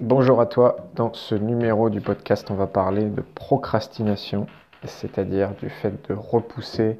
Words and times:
Bonjour 0.00 0.40
à 0.40 0.46
toi. 0.46 0.88
Dans 0.96 1.14
ce 1.14 1.36
numéro 1.36 1.88
du 1.88 2.00
podcast, 2.00 2.50
on 2.50 2.54
va 2.54 2.66
parler 2.66 3.04
de 3.04 3.20
procrastination, 3.20 4.48
c'est-à-dire 4.82 5.52
du 5.54 5.70
fait 5.70 6.08
de 6.08 6.14
repousser 6.14 6.98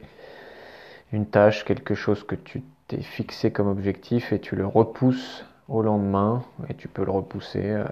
une 1.11 1.27
tâche, 1.27 1.65
quelque 1.65 1.97
chose 1.97 2.23
que 2.23 2.37
tu 2.37 2.63
t'es 2.87 3.03
fixé 3.03 3.51
comme 3.51 3.67
objectif 3.67 4.33
et 4.33 4.39
tu 4.39 4.55
le 4.55 4.65
repousses 4.65 5.45
au 5.69 5.83
lendemain 5.83 6.45
et 6.69 6.75
tu 6.75 6.87
peux 6.87 7.05
le 7.05 7.11
repousser 7.11 7.69
euh, 7.69 7.85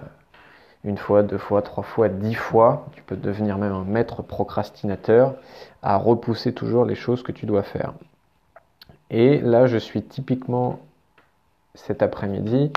une 0.85 0.97
fois, 0.97 1.21
deux 1.21 1.37
fois, 1.37 1.61
trois 1.61 1.83
fois, 1.83 2.07
dix 2.07 2.35
fois. 2.35 2.85
Tu 2.93 3.03
peux 3.03 3.17
devenir 3.17 3.57
même 3.57 3.73
un 3.73 3.83
maître 3.83 4.21
procrastinateur 4.21 5.35
à 5.81 5.97
repousser 5.97 6.53
toujours 6.53 6.85
les 6.85 6.95
choses 6.95 7.23
que 7.23 7.33
tu 7.33 7.45
dois 7.45 7.63
faire. 7.63 7.93
Et 9.09 9.41
là, 9.41 9.65
je 9.65 9.77
suis 9.77 10.01
typiquement 10.01 10.79
cet 11.75 12.01
après-midi 12.01 12.71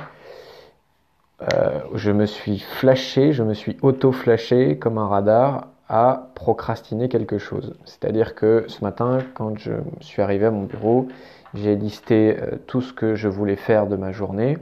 euh, 1.43 1.81
je 1.95 2.11
me 2.11 2.25
suis 2.25 2.59
flashé, 2.59 3.33
je 3.33 3.43
me 3.43 3.53
suis 3.53 3.77
auto-flashé 3.83 4.79
comme 4.79 4.97
un 4.97 5.07
radar 5.07 5.69
à 5.89 6.29
procrastiner 6.35 7.09
quelque 7.09 7.39
chose. 7.39 7.75
C'est-à-dire 7.85 8.35
que 8.35 8.65
ce 8.69 8.83
matin, 8.83 9.19
quand 9.35 9.59
je 9.59 9.73
suis 10.01 10.23
arrivé 10.23 10.47
à 10.47 10.51
mon 10.51 10.63
bureau, 10.63 11.09
j'ai 11.55 11.77
listé 11.77 12.37
euh, 12.41 12.57
tout 12.67 12.81
ce 12.81 12.93
que 12.93 13.15
je 13.15 13.29
voulais 13.29 13.57
faire 13.57 13.87
de 13.87 13.97
ma 13.97 14.13
journée. 14.13 14.57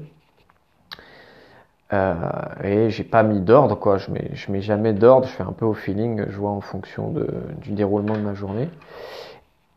Euh, 1.93 2.15
et 2.65 2.91
j'ai 2.91 3.05
pas 3.05 3.23
mis 3.23 3.41
d'ordre, 3.41 3.77
quoi. 3.77 3.99
Je 3.99 4.11
mets, 4.11 4.31
je 4.35 4.51
mets 4.51 4.61
jamais 4.61 4.93
d'ordre, 4.93 5.29
je 5.29 5.33
fais 5.33 5.45
un 5.45 5.53
peu 5.53 5.65
au 5.65 5.75
feeling, 5.75 6.25
je 6.29 6.37
vois 6.37 6.51
en 6.51 6.61
fonction 6.61 7.15
du 7.63 7.71
déroulement 7.71 8.15
de 8.15 8.23
ma 8.23 8.35
journée. 8.35 8.69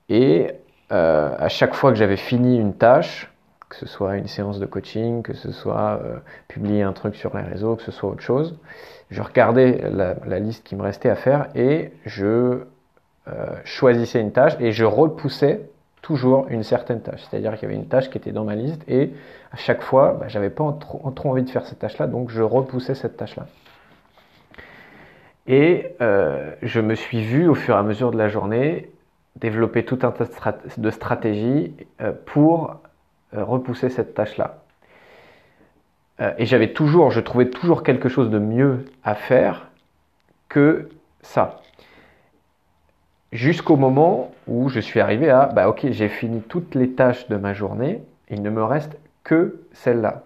Et 0.09 0.52
à 0.90 1.49
chaque 1.49 1.76
fois 1.76 1.91
que 1.91 1.98
j'avais 1.98 2.18
fini 2.18 2.57
une 2.57 2.73
tâche, 2.73 3.29
que 3.70 3.76
ce 3.76 3.85
soit 3.85 4.17
une 4.17 4.27
séance 4.27 4.59
de 4.59 4.66
coaching, 4.66 5.23
que 5.23 5.34
ce 5.34 5.52
soit 5.52 5.99
euh, 6.02 6.17
publier 6.48 6.84
un 6.84 6.94
truc 6.94 7.16
sur 7.16 7.35
les 7.35 7.44
réseaux, 7.44 7.76
que 7.76 7.84
ce 7.84 7.91
soit 7.91 8.09
autre 8.09 8.21
chose. 8.21 8.57
Je 9.09 9.21
regardais 9.21 9.90
la, 9.91 10.40
liste 10.40 10.63
qui 10.65 10.76
me 10.76 10.82
restait 10.82 11.10
à 11.10 11.15
faire 11.15 11.48
et 11.55 11.91
je 12.05 12.62
euh, 13.27 13.55
choisissais 13.63 14.21
une 14.21 14.32
tâche 14.32 14.54
et 14.60 14.71
je 14.71 14.85
repoussais 14.85 15.62
toujours 16.01 16.48
une 16.49 16.63
certaine 16.63 17.01
tâche. 17.01 17.23
C'est-à-dire 17.29 17.54
qu'il 17.54 17.63
y 17.63 17.65
avait 17.65 17.76
une 17.76 17.88
tâche 17.88 18.10
qui 18.10 18.18
était 18.18 18.32
dans 18.32 18.45
ma 18.45 18.55
liste 18.55 18.84
et 18.88 19.13
à 19.51 19.57
chaque 19.57 19.82
fois, 19.82 20.18
bah, 20.20 20.27
j'avais 20.27 20.49
pas 20.49 20.77
trop, 20.79 21.29
envie 21.29 21.43
de 21.43 21.49
faire 21.49 21.65
cette 21.65 21.79
tâche-là, 21.79 22.07
donc 22.07 22.29
je 22.29 22.41
repoussais 22.41 22.95
cette 22.95 23.18
tâche-là. 23.18 23.48
Et 25.48 25.95
euh, 26.01 26.54
je 26.62 26.82
me 26.82 26.95
suis 26.95 27.21
vu 27.21 27.48
au 27.48 27.55
fur 27.55 27.76
et 27.76 27.77
à 27.77 27.84
mesure 27.84 28.12
de 28.12 28.18
la 28.18 28.27
journée 28.27 28.91
développer 29.38 29.85
tout 29.85 29.99
un 30.01 30.12
tas 30.12 30.26
de 30.77 30.90
stratégies 30.90 31.76
pour 32.26 32.82
repousser 33.33 33.89
cette 33.89 34.13
tâche-là. 34.13 34.59
Euh, 36.20 36.33
et 36.37 36.45
j'avais 36.45 36.73
toujours, 36.73 37.11
je 37.11 37.20
trouvais 37.20 37.49
toujours 37.49 37.83
quelque 37.83 38.09
chose 38.09 38.29
de 38.29 38.39
mieux 38.39 38.85
à 39.03 39.15
faire 39.15 39.67
que 40.49 40.89
ça. 41.21 41.61
Jusqu'au 43.31 43.75
moment 43.75 44.31
où 44.48 44.70
je 44.70 44.79
suis 44.79 44.99
arrivé 44.99 45.29
à, 45.29 45.48
bah 45.48 45.67
ok, 45.67 45.87
j'ai 45.91 46.09
fini 46.09 46.41
toutes 46.41 46.75
les 46.75 46.91
tâches 46.91 47.27
de 47.27 47.35
ma 47.35 47.53
journée, 47.53 48.01
il 48.29 48.41
ne 48.41 48.49
me 48.49 48.63
reste 48.63 48.98
que 49.23 49.61
celle-là. 49.73 50.23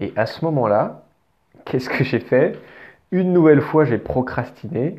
Et 0.00 0.12
à 0.16 0.26
ce 0.26 0.44
moment-là, 0.44 1.02
qu'est-ce 1.64 1.88
que 1.88 2.04
j'ai 2.04 2.20
fait? 2.20 2.58
Une 3.12 3.32
nouvelle 3.32 3.60
fois, 3.60 3.84
j'ai 3.84 3.98
procrastiné 3.98 4.96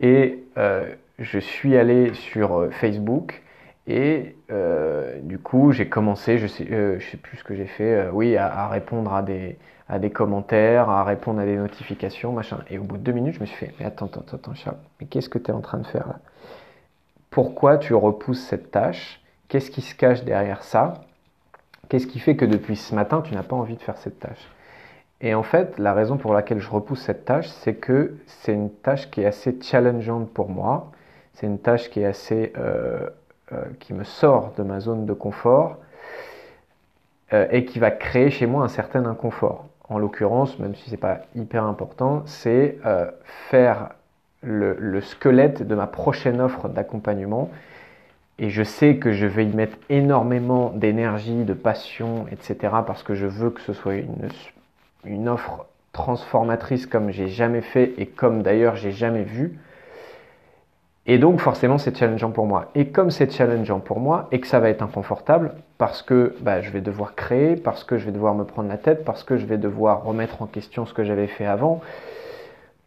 et 0.00 0.44
euh, 0.56 0.94
je 1.18 1.38
suis 1.38 1.76
allé 1.76 2.14
sur 2.14 2.68
Facebook 2.70 3.42
et 3.88 4.36
euh, 4.50 5.18
du 5.22 5.38
coup, 5.38 5.72
j'ai 5.72 5.88
commencé, 5.88 6.36
je 6.36 6.46
sais, 6.46 6.68
euh, 6.70 7.00
je 7.00 7.10
sais 7.10 7.16
plus 7.16 7.38
ce 7.38 7.44
que 7.44 7.54
j'ai 7.54 7.66
fait, 7.66 7.94
euh, 7.94 8.10
oui, 8.12 8.36
à, 8.36 8.68
répondre 8.68 9.14
à 9.14 9.22
des, 9.22 9.58
à 9.88 9.98
des 9.98 10.10
commentaires, 10.10 10.90
à 10.90 11.04
répondre 11.04 11.40
à 11.40 11.46
des 11.46 11.56
notifications, 11.56 12.32
machin. 12.32 12.58
Et 12.68 12.78
au 12.78 12.82
bout 12.82 12.98
de 12.98 13.02
deux 13.02 13.12
minutes, 13.12 13.36
je 13.36 13.40
me 13.40 13.46
suis 13.46 13.56
fait, 13.56 13.72
mais 13.80 13.86
attends, 13.86 14.06
attends, 14.06 14.36
attends, 14.36 14.54
Charles, 14.54 14.76
mais 15.00 15.06
qu'est-ce 15.06 15.30
que 15.30 15.38
tu 15.38 15.50
es 15.50 15.54
en 15.54 15.62
train 15.62 15.78
de 15.78 15.86
faire 15.86 16.06
là? 16.06 16.18
Pourquoi 17.30 17.78
tu 17.78 17.94
repousses 17.94 18.44
cette 18.44 18.70
tâche? 18.70 19.22
Qu'est-ce 19.48 19.70
qui 19.70 19.80
se 19.80 19.94
cache 19.94 20.22
derrière 20.22 20.62
ça? 20.62 21.04
Qu'est-ce 21.88 22.06
qui 22.06 22.18
fait 22.18 22.36
que 22.36 22.44
depuis 22.44 22.76
ce 22.76 22.94
matin, 22.94 23.22
tu 23.22 23.34
n'as 23.34 23.42
pas 23.42 23.56
envie 23.56 23.76
de 23.76 23.80
faire 23.80 23.96
cette 23.96 24.18
tâche? 24.18 24.50
Et 25.22 25.34
en 25.34 25.42
fait, 25.42 25.78
la 25.78 25.94
raison 25.94 26.18
pour 26.18 26.34
laquelle 26.34 26.58
je 26.58 26.68
repousse 26.68 27.00
cette 27.00 27.24
tâche, 27.24 27.48
c'est 27.48 27.74
que 27.74 28.18
c'est 28.26 28.52
une 28.52 28.70
tâche 28.70 29.10
qui 29.10 29.22
est 29.22 29.26
assez 29.26 29.58
challengeante 29.62 30.30
pour 30.30 30.50
moi. 30.50 30.92
C'est 31.32 31.46
une 31.46 31.58
tâche 31.58 31.88
qui 31.88 32.00
est 32.00 32.04
assez 32.04 32.52
qui 33.80 33.94
me 33.94 34.04
sort 34.04 34.52
de 34.56 34.62
ma 34.62 34.80
zone 34.80 35.06
de 35.06 35.12
confort 35.12 35.78
euh, 37.34 37.46
et 37.50 37.66
qui 37.66 37.78
va 37.78 37.90
créer 37.90 38.30
chez 38.30 38.46
moi 38.46 38.64
un 38.64 38.68
certain 38.68 39.04
inconfort. 39.04 39.66
En 39.90 39.98
l'occurrence, 39.98 40.58
même 40.58 40.74
si 40.74 40.86
ce 40.86 40.92
n'est 40.92 40.96
pas 40.96 41.20
hyper 41.34 41.64
important, 41.64 42.22
c'est 42.24 42.78
euh, 42.86 43.10
faire 43.50 43.90
le, 44.42 45.00
squelette 45.02 45.62
de 45.66 45.74
ma 45.74 45.86
prochaine 45.86 46.40
offre 46.40 46.68
d'accompagnement. 46.68 47.50
Et 48.38 48.48
je 48.48 48.62
sais 48.62 48.96
que 48.96 49.12
je 49.12 49.26
vais 49.26 49.44
y 49.44 49.54
mettre 49.54 49.76
énormément 49.90 50.70
d'énergie, 50.70 51.44
de 51.44 51.52
passion, 51.52 52.26
etc. 52.30 52.76
parce 52.86 53.02
que 53.02 53.14
je 53.14 53.26
veux 53.26 53.50
que 53.50 53.60
ce 53.60 53.74
soit 53.74 53.96
une, 53.96 54.28
une 55.04 55.28
offre 55.28 55.66
transformatrice 55.92 56.86
comme 56.86 57.10
j'ai 57.10 57.28
jamais 57.28 57.60
fait 57.60 57.92
et 57.98 58.06
comme 58.06 58.42
d'ailleurs 58.42 58.76
j'ai 58.76 58.92
jamais 58.92 59.24
vu. 59.24 59.58
Et 61.10 61.16
donc 61.16 61.40
forcément 61.40 61.78
c'est 61.78 61.96
challengeant 61.96 62.30
pour 62.30 62.46
moi. 62.46 62.70
Et 62.74 62.88
comme 62.88 63.10
c'est 63.10 63.32
challengeant 63.32 63.80
pour 63.80 63.98
moi 63.98 64.28
et 64.30 64.40
que 64.40 64.46
ça 64.46 64.60
va 64.60 64.68
être 64.68 64.82
inconfortable 64.82 65.52
parce 65.78 66.02
que 66.02 66.36
bah, 66.40 66.60
je 66.60 66.70
vais 66.70 66.82
devoir 66.82 67.14
créer, 67.14 67.56
parce 67.56 67.82
que 67.82 67.96
je 67.96 68.04
vais 68.04 68.12
devoir 68.12 68.34
me 68.34 68.44
prendre 68.44 68.68
la 68.68 68.76
tête, 68.76 69.04
parce 69.04 69.24
que 69.24 69.38
je 69.38 69.46
vais 69.46 69.56
devoir 69.56 70.04
remettre 70.04 70.42
en 70.42 70.46
question 70.46 70.84
ce 70.84 70.92
que 70.92 71.04
j'avais 71.04 71.26
fait 71.26 71.46
avant, 71.46 71.80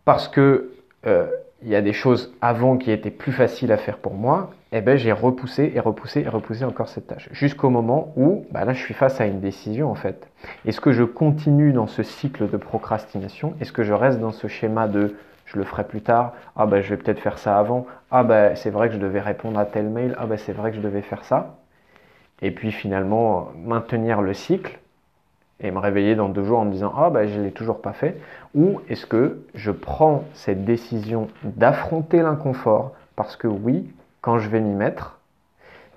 parce 0.05 0.27
que 0.27 0.69
euh, 1.07 1.25
il 1.63 1.69
y 1.69 1.75
a 1.75 1.81
des 1.81 1.93
choses 1.93 2.31
avant 2.41 2.77
qui 2.77 2.91
étaient 2.91 3.11
plus 3.11 3.31
faciles 3.31 3.71
à 3.71 3.77
faire 3.77 3.97
pour 3.97 4.13
moi, 4.13 4.51
eh 4.71 4.81
ben 4.81 4.97
j'ai 4.97 5.11
repoussé 5.11 5.71
et 5.73 5.79
repoussé 5.79 6.21
et 6.21 6.29
repoussé 6.29 6.63
encore 6.63 6.89
cette 6.89 7.07
tâche 7.07 7.27
jusqu'au 7.31 7.69
moment 7.69 8.13
où 8.15 8.45
bah 8.51 8.65
là 8.65 8.73
je 8.73 8.79
suis 8.79 8.93
face 8.93 9.19
à 9.19 9.25
une 9.25 9.39
décision 9.39 9.89
en 9.89 9.95
fait. 9.95 10.27
Est-ce 10.65 10.79
que 10.79 10.91
je 10.91 11.03
continue 11.03 11.73
dans 11.73 11.88
ce 11.88 12.03
cycle 12.03 12.49
de 12.49 12.57
procrastination? 12.57 13.55
Est-ce 13.59 13.71
que 13.71 13.83
je 13.83 13.93
reste 13.93 14.19
dans 14.19 14.31
ce 14.31 14.47
schéma 14.47 14.88
de 14.88 15.15
je 15.51 15.57
le 15.57 15.66
ferai 15.66 15.84
plus 15.84 16.01
tard. 16.01 16.34
Ah 16.56 16.66
ben 16.66 16.81
je 16.81 16.89
vais 16.89 16.97
peut-être 16.97 17.19
faire 17.19 17.38
ça 17.38 17.57
avant. 17.57 17.85
Ah 18.09 18.23
ben 18.23 18.56
c'est 18.56 18.69
vrai 18.69 18.88
que 18.88 18.95
je 18.95 19.00
devais 19.00 19.19
répondre 19.19 19.59
à 19.59 19.66
tel 19.66 19.89
mail. 19.89 20.16
Ah 20.17 20.25
ben 20.25 20.38
c'est 20.38 20.53
vrai 20.53 20.72
que 20.72 20.78
je 20.78 20.81
devais 20.81 21.01
faire 21.01 21.23
ça. 21.25 21.56
Et 22.41 22.51
puis 22.51 22.72
finalement 22.72 23.50
maintenir 23.56 24.22
le 24.22 24.34
cycle 24.34 24.79
et 25.59 25.72
me 25.72 25.79
réveiller 25.79 26.16
dans 26.16 26.29
deux 26.29 26.44
jours 26.44 26.59
en 26.59 26.66
me 26.66 26.72
disant 26.72 26.94
ah 26.97 27.09
ben 27.09 27.28
je 27.28 27.39
l'ai 27.39 27.51
toujours 27.51 27.81
pas 27.81 27.94
fait. 27.94 28.17
Ou 28.56 28.81
est-ce 28.89 29.06
que 29.06 29.45
je 29.56 29.72
prends 29.72 30.23
cette 30.34 30.63
décision 30.66 31.28
d'affronter 31.44 32.22
l'inconfort? 32.22 32.94
Parce 33.16 33.35
que 33.35 33.47
oui 33.47 33.91
quand 34.22 34.39
je 34.39 34.50
vais 34.50 34.62
m'y 34.62 34.73
mettre 34.73 35.18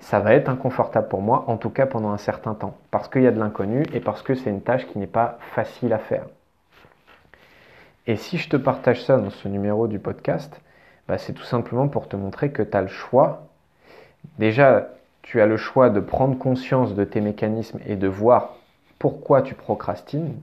ça 0.01 0.19
va 0.19 0.33
être 0.33 0.49
inconfortable 0.49 1.07
pour 1.07 1.21
moi, 1.21 1.45
en 1.47 1.57
tout 1.57 1.69
cas 1.69 1.85
pendant 1.85 2.11
un 2.11 2.17
certain 2.17 2.53
temps, 2.53 2.75
parce 2.91 3.07
qu'il 3.07 3.23
y 3.23 3.27
a 3.27 3.31
de 3.31 3.39
l'inconnu 3.39 3.85
et 3.93 3.99
parce 3.99 4.21
que 4.21 4.35
c'est 4.35 4.49
une 4.49 4.61
tâche 4.61 4.85
qui 4.87 4.99
n'est 4.99 5.07
pas 5.07 5.39
facile 5.55 5.93
à 5.93 5.97
faire. 5.97 6.25
Et 8.07 8.17
si 8.17 8.37
je 8.37 8.49
te 8.49 8.57
partage 8.57 9.03
ça 9.03 9.17
dans 9.17 9.31
ce 9.31 9.47
numéro 9.47 9.87
du 9.87 9.99
podcast, 9.99 10.61
bah, 11.07 11.17
c'est 11.17 11.33
tout 11.33 11.43
simplement 11.43 11.87
pour 11.87 12.07
te 12.07 12.15
montrer 12.15 12.51
que 12.51 12.61
tu 12.61 12.77
as 12.77 12.81
le 12.81 12.87
choix. 12.87 13.47
Déjà, 14.37 14.89
tu 15.21 15.41
as 15.41 15.47
le 15.47 15.57
choix 15.57 15.89
de 15.89 15.99
prendre 15.99 16.37
conscience 16.37 16.93
de 16.95 17.03
tes 17.03 17.21
mécanismes 17.21 17.79
et 17.85 17.95
de 17.95 18.07
voir 18.07 18.55
pourquoi 18.99 19.41
tu 19.41 19.55
procrastines. 19.55 20.35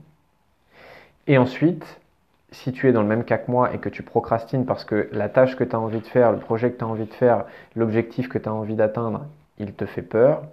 Et 1.27 1.37
ensuite, 1.37 1.99
si 2.51 2.71
tu 2.71 2.87
es 2.87 2.91
dans 2.91 3.01
le 3.01 3.07
même 3.07 3.23
cas 3.23 3.37
que 3.37 3.49
moi 3.49 3.73
et 3.73 3.77
que 3.77 3.89
tu 3.89 4.03
procrastines 4.03 4.65
parce 4.65 4.83
que 4.83 5.09
la 5.11 5.29
tâche 5.29 5.55
que 5.55 5.63
tu 5.63 5.75
as 5.75 5.79
envie 5.79 6.01
de 6.01 6.05
faire, 6.05 6.31
le 6.31 6.37
projet 6.37 6.71
que 6.71 6.77
tu 6.77 6.83
as 6.83 6.87
envie 6.87 7.05
de 7.05 7.13
faire, 7.13 7.45
l'objectif 7.75 8.27
que 8.27 8.37
tu 8.37 8.47
as 8.47 8.53
envie 8.53 8.75
d'atteindre, 8.75 9.25
il 9.57 9.73
te 9.73 9.85
fait 9.85 10.01
peur, 10.01 10.43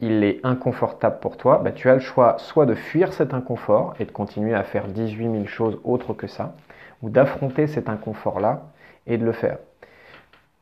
il 0.00 0.24
est 0.24 0.40
inconfortable 0.44 1.18
pour 1.20 1.36
toi, 1.36 1.60
bah, 1.62 1.72
tu 1.72 1.88
as 1.88 1.94
le 1.94 2.00
choix 2.00 2.36
soit 2.38 2.66
de 2.66 2.74
fuir 2.74 3.12
cet 3.12 3.34
inconfort 3.34 3.94
et 4.00 4.04
de 4.04 4.10
continuer 4.10 4.54
à 4.54 4.62
faire 4.62 4.86
18 4.88 5.30
000 5.32 5.46
choses 5.46 5.78
autres 5.84 6.14
que 6.14 6.26
ça, 6.26 6.54
ou 7.02 7.10
d'affronter 7.10 7.66
cet 7.66 7.88
inconfort-là 7.88 8.62
et 9.06 9.18
de 9.18 9.24
le 9.24 9.32
faire. 9.32 9.58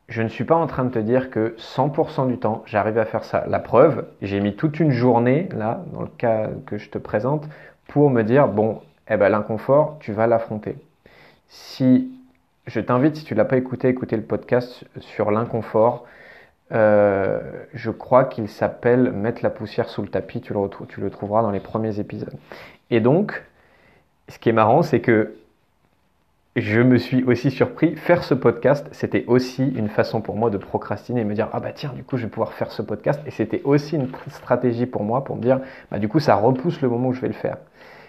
Je 0.07 0.21
ne 0.23 0.27
suis 0.27 0.43
pas 0.43 0.55
en 0.55 0.65
train 0.65 0.85
de 0.85 0.89
te 0.89 0.99
dire 0.99 1.29
que 1.29 1.55
100% 1.57 2.27
du 2.27 2.39
temps, 2.39 2.63
j'arrive 2.65 2.97
à 2.97 3.05
faire 3.05 3.23
ça. 3.23 3.45
La 3.47 3.59
preuve, 3.59 4.07
j'ai 4.21 4.39
mis 4.39 4.55
toute 4.55 4.79
une 4.79 4.91
journée, 4.91 5.47
là, 5.55 5.83
dans 5.93 6.01
le 6.01 6.07
cas 6.07 6.49
que 6.65 6.77
je 6.77 6.89
te 6.89 6.97
présente, 6.97 7.47
pour 7.87 8.09
me 8.09 8.23
dire, 8.23 8.47
bon, 8.47 8.81
eh 9.09 9.17
ben, 9.17 9.29
l'inconfort, 9.29 9.97
tu 9.99 10.11
vas 10.11 10.25
l'affronter. 10.25 10.77
Si 11.47 12.11
je 12.65 12.79
t'invite, 12.79 13.17
si 13.17 13.23
tu 13.23 13.33
ne 13.33 13.37
l'as 13.37 13.45
pas 13.45 13.57
écouté, 13.57 13.87
écouter 13.87 14.15
le 14.15 14.23
podcast 14.23 14.83
sur 14.99 15.31
l'inconfort, 15.31 16.05
euh, 16.71 17.39
je 17.73 17.89
crois 17.89 18.25
qu'il 18.25 18.47
s'appelle 18.47 19.11
Mettre 19.11 19.41
la 19.43 19.49
poussière 19.49 19.89
sous 19.89 20.01
le 20.01 20.07
tapis, 20.07 20.41
tu 20.41 20.53
le, 20.53 20.59
tu 20.87 21.01
le 21.01 21.09
trouveras 21.09 21.41
dans 21.41 21.51
les 21.51 21.59
premiers 21.59 21.99
épisodes. 21.99 22.35
Et 22.91 22.99
donc, 22.99 23.43
ce 24.27 24.37
qui 24.39 24.49
est 24.49 24.53
marrant, 24.53 24.81
c'est 24.83 25.01
que 25.01 25.35
je 26.55 26.81
me 26.81 26.97
suis 26.97 27.23
aussi 27.23 27.51
surpris, 27.51 27.95
faire 27.95 28.23
ce 28.23 28.33
podcast, 28.33 28.87
c'était 28.91 29.23
aussi 29.27 29.67
une 29.67 29.87
façon 29.87 30.21
pour 30.21 30.35
moi 30.35 30.49
de 30.49 30.57
procrastiner 30.57 31.21
et 31.21 31.23
me 31.23 31.33
dire, 31.33 31.47
ah 31.53 31.59
bah 31.59 31.71
tiens, 31.73 31.91
du 31.95 32.03
coup, 32.03 32.17
je 32.17 32.23
vais 32.23 32.29
pouvoir 32.29 32.53
faire 32.53 32.71
ce 32.71 32.81
podcast. 32.81 33.21
Et 33.25 33.31
c'était 33.31 33.61
aussi 33.63 33.95
une 33.95 34.09
stratégie 34.27 34.85
pour 34.85 35.03
moi 35.03 35.23
pour 35.23 35.35
me 35.35 35.41
dire, 35.41 35.61
bah 35.91 35.99
du 35.99 36.07
coup, 36.07 36.19
ça 36.19 36.35
repousse 36.35 36.81
le 36.81 36.89
moment 36.89 37.09
où 37.09 37.13
je 37.13 37.21
vais 37.21 37.27
le 37.27 37.33
faire. 37.33 37.57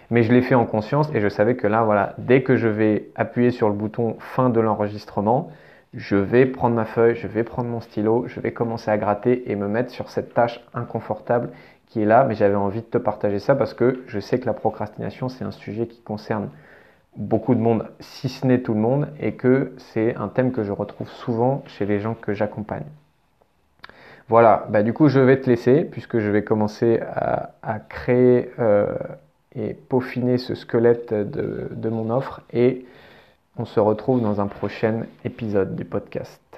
Mais 0.09 0.23
je 0.23 0.33
l'ai 0.33 0.41
fait 0.41 0.55
en 0.55 0.65
conscience 0.65 1.09
et 1.13 1.21
je 1.21 1.29
savais 1.29 1.55
que 1.55 1.67
là, 1.67 1.83
voilà, 1.83 2.15
dès 2.17 2.43
que 2.43 2.57
je 2.57 2.67
vais 2.67 3.09
appuyer 3.15 3.51
sur 3.51 3.69
le 3.69 3.75
bouton 3.75 4.17
fin 4.19 4.49
de 4.49 4.59
l'enregistrement, 4.59 5.51
je 5.93 6.15
vais 6.15 6.45
prendre 6.45 6.75
ma 6.75 6.85
feuille, 6.85 7.15
je 7.15 7.27
vais 7.27 7.43
prendre 7.43 7.69
mon 7.69 7.81
stylo, 7.81 8.25
je 8.27 8.39
vais 8.39 8.53
commencer 8.53 8.89
à 8.89 8.97
gratter 8.97 9.51
et 9.51 9.55
me 9.55 9.67
mettre 9.67 9.91
sur 9.91 10.09
cette 10.09 10.33
tâche 10.33 10.61
inconfortable 10.73 11.49
qui 11.87 12.01
est 12.01 12.05
là. 12.05 12.23
Mais 12.23 12.35
j'avais 12.35 12.55
envie 12.55 12.81
de 12.81 12.85
te 12.85 12.97
partager 12.97 13.39
ça 13.39 13.55
parce 13.55 13.73
que 13.73 14.03
je 14.07 14.19
sais 14.19 14.39
que 14.39 14.45
la 14.45 14.53
procrastination, 14.53 15.27
c'est 15.27 15.43
un 15.43 15.51
sujet 15.51 15.87
qui 15.87 16.01
concerne 16.01 16.49
beaucoup 17.17 17.55
de 17.55 17.59
monde, 17.59 17.89
si 17.99 18.29
ce 18.29 18.47
n'est 18.47 18.61
tout 18.61 18.73
le 18.73 18.79
monde, 18.79 19.09
et 19.19 19.33
que 19.33 19.73
c'est 19.77 20.15
un 20.15 20.29
thème 20.29 20.53
que 20.53 20.63
je 20.63 20.71
retrouve 20.71 21.09
souvent 21.09 21.61
chez 21.67 21.85
les 21.85 21.99
gens 21.99 22.13
que 22.13 22.33
j'accompagne. 22.33 22.85
Voilà, 24.29 24.65
bah 24.69 24.81
du 24.81 24.93
coup 24.93 25.09
je 25.09 25.19
vais 25.19 25.41
te 25.41 25.49
laisser 25.49 25.83
puisque 25.83 26.19
je 26.19 26.29
vais 26.29 26.41
commencer 26.41 27.01
à, 27.01 27.79
créer 27.89 28.49
euh, 28.59 28.95
et 29.53 29.73
peaufiner 29.73 30.37
ce 30.37 30.55
squelette 30.55 31.13
de, 31.13 31.67
de 31.69 31.89
mon 31.89 32.09
offre 32.09 32.41
et 32.53 32.85
on 33.57 33.65
se 33.65 33.79
retrouve 33.79 34.21
dans 34.21 34.39
un 34.41 34.47
prochain 34.47 35.03
épisode 35.23 35.75
du 35.75 35.85
podcast. 35.85 36.50